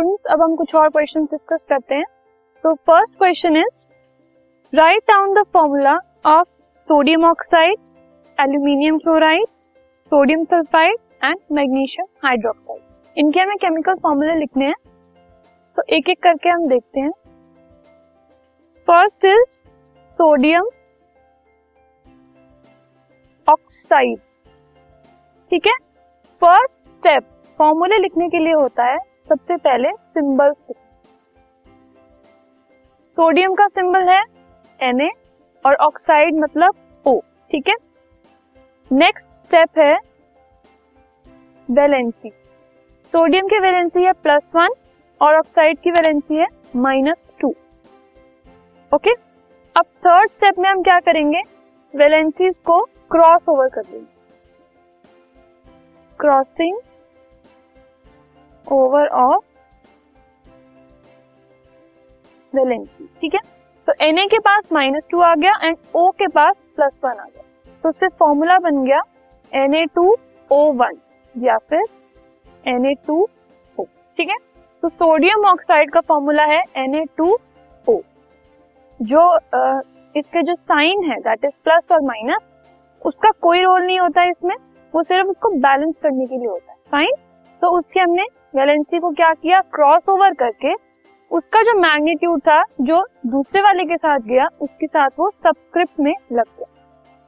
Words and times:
Students 0.00 0.32
अब 0.32 0.42
हम 0.42 0.54
कुछ 0.56 0.74
और 0.74 0.88
क्वेश्चन 0.88 1.24
डिस्कस 1.30 1.64
करते 1.68 1.94
हैं। 1.94 2.04
तो 2.64 2.72
first 2.74 3.16
question 3.16 3.56
is 3.56 3.88
write 4.72 5.02
down 5.08 5.32
the 5.34 5.42
formula 5.52 5.92
of 6.26 6.46
sodium 6.78 7.24
oxide 7.24 7.78
aluminium 8.38 8.98
chloride 8.98 9.46
sodium 10.12 10.44
sulphide 10.44 10.96
and 11.24 11.36
magnesium 11.52 12.06
hydroxide 12.24 12.80
इनके 13.16 13.40
हमें 13.40 13.56
केमिकल 13.56 13.94
फॉर्मूले 14.02 14.34
लिखने 14.34 14.66
हैं। 14.66 14.74
तो 15.76 15.82
एक 15.88 16.08
एक 16.08 16.22
करके 16.22 16.48
हम 16.48 16.66
देखते 16.68 17.00
हैं। 17.00 17.10
फ़र्स्ट 18.88 19.24
इज़ 19.24 19.60
सोडियम 20.18 20.70
ऑक्साइड 23.48 24.18
ठीक 25.52 25.66
है? 25.66 25.76
फ़र्स्ट 26.42 26.78
स्टेप 26.88 27.22
फॉर्मूले 27.58 27.98
लिखने 27.98 28.28
के 28.28 28.44
लिए 28.44 28.52
होता 28.54 28.84
है 28.84 28.98
सबसे 29.30 29.56
पहले 29.56 29.90
सिंबल 29.92 30.52
सोडियम 33.16 33.54
का 33.54 33.66
सिंबल 33.66 34.08
है 34.08 34.22
Na 34.80 35.08
और 35.64 35.74
ऑक्साइड 35.76 36.34
मतलब 36.34 36.74
O, 37.06 37.12
ठीक 37.50 37.68
है? 37.68 37.74
नेक्स्ट 38.90 39.26
स्टेप 39.26 39.78
है 39.78 39.94
वैलेंसी 41.68 42.30
सोडियम 43.14 43.48
की 43.48 43.58
वैलेंसी 43.58 44.04
है 44.04 44.12
प्लस 44.22 44.50
वन 44.54 44.74
और 45.20 45.38
ऑक्साइड 45.38 45.78
की 45.78 45.90
वैलेंसी 45.90 46.36
है 46.36 46.46
माइनस 46.76 47.22
टू 47.40 47.54
ओके 48.92 49.14
अब 49.76 49.84
थर्ड 50.06 50.30
स्टेप 50.30 50.58
में 50.58 50.68
हम 50.70 50.82
क्या 50.82 50.98
करेंगे? 51.00 51.42
वैलेंसीज 51.94 52.58
को 52.66 52.82
क्रॉस 53.10 53.48
ओवर 53.48 53.68
कर 53.68 53.82
देंगे. 53.82 54.06
क्रॉसिंग 56.20 56.78
ओवर 58.70 59.06
ऑफ़ 59.08 59.44
वैलेंसी 62.52 63.08
ठीक 63.20 63.34
है? 63.34 63.40
तो 63.88 63.92
Na 64.04 64.24
के 64.30 64.38
पास 64.40 64.64
माइनस 64.72 65.02
टू 65.10 65.20
आ 65.20 65.34
गया 65.34 65.52
एंड 65.62 65.76
ओ 65.96 66.10
के 66.12 66.26
पास 66.28 66.56
प्लस 66.76 66.92
वन 67.04 67.10
आ 67.10 67.24
गया. 67.24 67.42
तो 67.84 67.88
उससे 67.88 68.08
फॉर्मूला 68.18 68.58
बन 68.58 68.84
गया 68.84 69.00
Na2O1 69.52 70.96
या 71.34 71.56
फिर 71.70 71.84
एन 72.64 72.86
ए 72.86 72.94
टू 73.06 73.22
ओ 73.78 73.84
ठीक 74.18 74.28
है? 74.28 74.36
तो 74.82 74.88
सोडियम 74.88 75.44
ऑक्साइड 75.46 75.90
का 75.92 76.00
फॉर्मूला 76.00 76.44
है 76.44 76.62
एन 76.76 76.94
ए 76.94 77.04
टू 77.16 77.36
ओ 77.86 78.00
जो 79.00 79.22
इसके 80.14 80.42
जो 80.42 80.54
साइन 80.54 81.10
है 81.10 81.18
दैट 81.20 81.44
इज़ 81.44 81.52
प्लस 81.64 81.92
और 81.92 82.00
माइनस 82.04 82.42
उसका 83.02 83.30
कोई 83.42 83.62
रोल 83.62 83.82
नहीं 83.82 83.98
होता 84.00 84.20
है 84.20 84.30
इसमें. 84.30 84.54
वो 84.94 85.02
सिर्फ़ 85.02 85.28
उसको 85.28 85.48
बैलेंस 85.58 85.94
करने 86.02 86.26
के 86.26 86.36
लिए 86.36 86.48
होता 86.48 86.72
है. 86.72 86.78
फाइन 86.90 87.12
तो 87.62 87.78
उसके 87.78 88.00
हमने 88.00 88.22
वैलेंसी 88.54 88.98
को 88.98 89.10
क्या 89.12 89.32
किया? 89.34 89.60
क्रॉस 89.74 90.08
ओवर 90.08 90.34
करके 90.34 90.74
उसका 91.30 91.62
जो 91.62 91.74
मैग्नीट्यूड 91.80 92.40
था, 92.40 92.62
जो 92.80 93.00
दूसरे 93.26 93.60
वाले 93.62 93.84
के 93.84 93.96
साथ 93.96 94.18
गया, 94.20 94.46
उसके 94.60 94.86
साथ 94.86 95.10
वो 95.18 95.30
सबस्क्रिप्ट 95.32 96.00
में 96.00 96.12
लग 96.32 96.44
गया। 96.48 96.66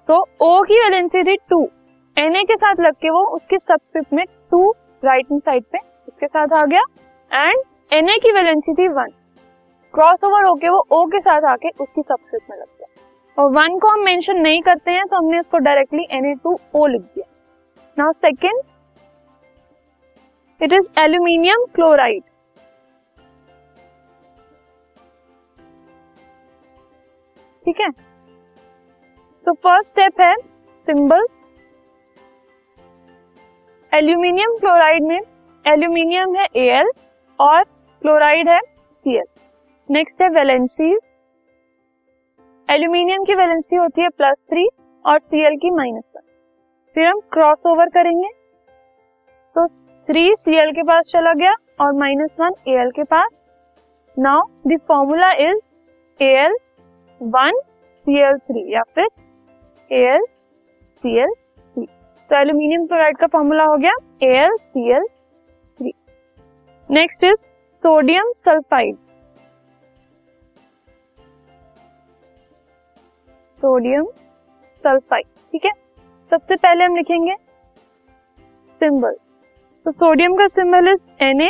तो 0.09 0.21
ओ 0.43 0.63
की 0.63 0.81
वैलेंसी 0.81 1.23
थी 1.25 1.37
टू 1.51 1.63
एन 2.17 2.37
ए 2.37 2.43
के 2.45 2.57
साथ 2.57 2.81
लग 2.81 2.95
के 2.95 3.11
वो 3.11 3.25
उसके 3.37 3.59
सबस्क्रिप्ट 3.59 4.13
में 4.13 4.25
टू 4.51 4.71
राइट 5.03 5.31
हैंड 5.31 5.43
साइड 5.43 5.65
पे 5.65 5.79
उसके 6.09 6.27
साथ 6.27 6.53
आ 6.53 6.65
गया 6.67 6.83
एंड 7.31 7.63
एन 7.93 8.09
ए 8.09 8.19
की 8.19 8.33
वैलेंसी 8.33 8.75
थी 8.75 8.89
वन 8.91 9.13
क्रॉस 9.95 10.25
ओवर 10.25 10.45
होके 10.45 10.69
वो 10.69 10.85
ओ 10.93 11.05
के 11.07 11.21
साथ 11.21 11.45
आके 11.51 11.69
उसकी 11.71 12.03
सबस्क्रिप्ट 12.03 12.51
में 12.51 12.57
लग 12.59 12.67
गया। 12.67 12.89
और 13.37 13.51
वन 13.53 13.79
को 13.79 13.89
हम 13.89 14.05
मेंशन 14.05 14.41
नहीं 14.41 14.61
करते 14.63 14.91
हैं 14.91 15.07
तो 15.07 15.17
हमने 15.17 15.39
इसको 15.41 15.59
directly 15.61 16.07
N 16.11 16.27
A 16.27 16.35
two 16.45 16.59
O 16.75 16.87
लिख 16.87 17.01
दिया। 17.03 17.27
Now 17.97 18.13
second 18.13 18.61
it 20.63 20.73
is 20.73 20.89
aluminium 21.01 21.65
chloride 21.75 22.23
ठीक 27.65 27.81
है? 27.81 27.91
तो 29.47 29.53
फ़र्स्ट 29.55 29.89
स्टेप 29.89 30.21
है 30.21 30.35
सिंबल 30.87 31.27
एल्यूमिनियम 33.93 34.57
क्लोराइड 34.59 35.03
में 35.03 35.21
एल्यूमिनियम 35.65 36.35
है 36.37 36.47
ए 36.57 36.67
एल 36.79 36.91
और 37.39 37.63
क्लोराइड 37.63 38.49
है 38.49 38.61
सीएल 38.61 39.25
नेक्स्ट 39.89 40.23
है 40.23 40.29
वैलेंसी 40.29 40.93
एल्यूमिनियम 42.69 43.25
की 43.25 43.35
वैलेंसी 43.35 43.77
होती 43.77 44.03
है 44.03 44.09
प्लस 44.09 44.37
थ्री 44.51 44.69
और 45.05 45.19
सीएल 45.19 45.57
की 45.57 45.71
माइनस 45.71 46.05
वन 46.17 46.23
फिर 46.97 47.07
हम 47.07 47.21
क्रॉस 47.33 47.67
ओवर 47.67 47.89
करेंगे. 47.89 48.29
तो 49.57 49.67
थ्री 50.09 50.35
सी 50.37 50.57
एल 50.59 50.71
के 50.77 50.83
पास 50.83 51.11
चला 51.13 51.33
गया 51.41 51.53
और 51.81 51.93
माइनस 51.99 52.31
वन 52.41 52.55
ए 52.69 52.73
एल 52.81 52.91
के 52.97 53.03
पास। 53.13 53.43
Now 54.17 54.41
the 54.69 54.79
formula 54.89 55.31
is 55.49 55.59
A 56.21 56.29
L 56.45 56.57
one 57.21 57.61
C 58.07 58.19
L 58.23 58.39
three 58.39 58.73
या 58.75 58.83
फिर 58.95 59.07
A 59.91 60.03
L 60.15 60.25
C 61.05 61.17
L 61.23 61.33
three 61.77 61.87
तो 62.31 62.37
एल्यूमिनियम 62.41 62.87
क्लोराइड 62.87 63.17
का 63.19 63.27
फॉर्मूला 63.33 63.65
हो 63.65 63.77
गया 63.85 63.93
A 64.23 64.33
L 64.43 64.57
C 64.57 64.91
L 64.97 65.07
three 65.79 65.93
next 66.91 67.25
is 67.25 67.41
sodium 67.83 68.33
sulphide 68.47 68.97
sodium 73.59 74.05
sulphide 74.85 75.27
ठीक 75.53 75.65
है? 75.65 75.73
सबसे 76.33 76.57
पहले 76.57 76.85
हम 76.85 76.97
लिखेंगे 76.97 77.35
सिंबल 78.81 79.15
तो 79.87 79.91
सोडियम 79.93 80.35
का 80.37 80.47
symbol 80.47 80.89
is 80.89 81.01
N 81.25 81.41
A 81.41 81.49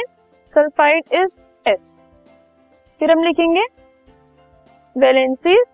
sulphide 0.55 1.13
is 1.15 1.35
S 1.67 1.99
फिर 3.01 3.11
हम 3.11 3.23
लिखेंगे 3.25 3.65
वैलेंसीज 4.97 5.65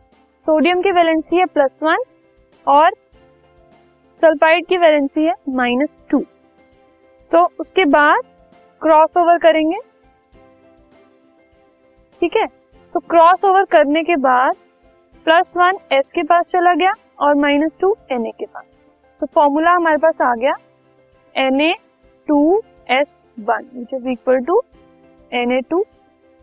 सोडियम 0.47 0.83
की 0.83 0.93
वैलेंसी 0.93 1.39
है 1.39 1.45
प्लस 1.47 1.77
वन 1.83 2.03
और 2.67 2.91
सल्फाइड 4.23 4.67
की 4.67 4.77
वैलेंसी 4.79 5.25
है 5.27 5.35
माइनस 5.57 5.97
टू 6.11 6.25
तो 7.33 7.49
उसके 7.61 7.85
बाद 7.87 8.21
क्रॉस 8.83 9.17
ओवर 9.17 9.39
करेंगे। 9.39 9.79
ठीक 12.23 12.37
है? 12.37 12.47
तो 12.47 13.01
क्रॉस 13.01 13.45
ओवर 13.45 13.65
करने 13.73 14.03
के 14.03 14.17
बाद 14.19 14.57
प्लस 15.27 15.53
वन 15.57 15.79
एस 15.93 16.13
के 16.15 16.23
पास 16.23 16.51
चला 16.53 16.75
गया 16.75 16.93
और 17.19 17.35
माइनस 17.41 17.73
टू 17.81 17.97
एन 18.13 18.27
ए 18.27 18.33
के 18.39 18.47
पास। 18.47 18.65
तो 19.23 19.27
फॉर्मूला 19.27 19.73
हमारे 19.73 19.99
पास 19.99 20.21
आ 20.23 20.35
गया। 20.35 20.57
N 21.35 21.61
A 21.61 21.75
two 22.29 22.63
S 22.91 23.19
one 23.49 23.69
which 23.75 23.95
is 23.95 24.09
equal 24.09 24.39
to 24.45 24.61
N 25.33 25.53
A 25.53 25.61
two 25.71 25.85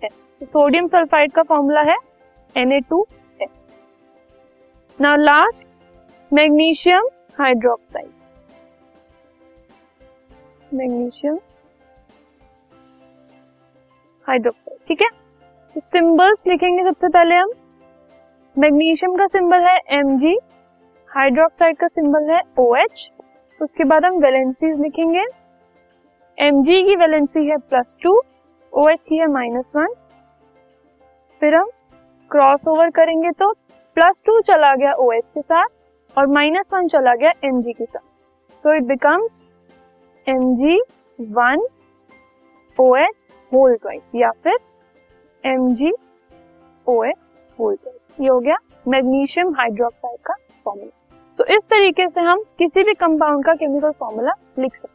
S 0.02 0.14
sodium 0.44 0.88
sulphide 0.88 1.32
का 1.32 1.44
फॉर्मूला 1.44 1.82
है 1.92 1.98
N 2.56 2.72
A 2.74 2.80
two 2.90 3.06
S 3.42 3.50
now 5.00 5.16
last 5.18 5.68
magnesium 6.32 7.08
hydroxide 7.40 8.10
magnesium 10.74 11.38
hydroxide 14.28 14.78
ठीक 14.88 15.02
है? 15.02 15.08
तो 15.76 15.80
सिंबल्स 15.82 16.42
लिखेंगे 16.48 16.84
सबसे 16.84 17.08
पहले 17.10 17.36
हम। 17.36 17.52
मैग्नीशियम 18.56 19.16
का 19.18 19.26
सिंबल 19.28 19.62
है 19.64 19.78
एम 19.98 20.18
जी 20.20 20.38
हाइड्रोक्साइड 21.12 21.78
का 21.78 21.88
सिंबल 21.88 22.30
है 22.32 22.42
ओ 22.60 22.76
एच 22.76 23.10
उसके 23.62 23.84
बाद 23.84 24.06
हम 24.06 24.18
वैलेंसीज 24.24 24.80
लिखेंगे। 24.82 25.26
एम 26.38 26.62
जी 26.64 26.82
की 26.84 26.96
वैलेंसी 26.96 27.46
है 27.48 27.58
प्लस 27.60 27.96
टू 28.04 28.12
ओ 28.74 28.88
एच 28.90 29.00
की 29.10 29.18
है 29.18 29.28
माइनस 29.28 29.66
वन 29.76 29.94
फिर 31.42 31.56
हम 31.56 31.70
क्रॉस 32.32 32.68
ओवर 32.68 32.90
करेंगे 32.90 33.32
तो 33.32 33.52
प्लस 33.98 34.22
टू 34.26 34.40
चला 34.42 34.74
गया 34.76 34.94
ओ 34.94 35.12
एच 35.12 35.24
के 35.36 35.42
साथ 35.42 36.18
और 36.18 36.28
माइनस 36.28 36.66
वन 36.74 36.88
चला 36.88 37.14
गया 37.16 37.32
एम 37.44 37.62
जी 37.62 37.74
के 37.74 37.86
साथ. 37.86 38.00
तो 38.64 38.74
it 38.76 38.84
becomes 38.84 39.44
M 40.28 40.56
G 40.56 40.80
one 41.20 41.66
O 42.78 42.96
H 42.96 43.16
whole 43.52 43.76
twice 43.76 44.02
या 44.16 44.32
फिर 44.44 44.58
M 45.44 45.74
G 45.76 45.92
O 46.88 47.04
H 47.04 47.18
whole 47.60 47.76
twice 47.76 48.22
ये 48.22 48.28
हो 48.28 48.40
गया 48.40 48.58
मैग्नीशियम 48.88 49.54
हाइड्रोक्साइड 49.58 50.20
का 50.26 50.34
फॉर्मूला 50.66 50.92
तो 51.40 51.46
इस 51.56 51.64
तरीके 51.70 52.08
से 52.10 52.22
हम 52.22 52.44
किसी 52.58 52.84
भी 52.84 52.94
कंपाउंड 52.96 53.46
का 53.46 53.54
केमिकल 53.54 53.92
फॉर्मूला 53.92 54.34
लिख 54.60 54.76
सकते 54.76 54.95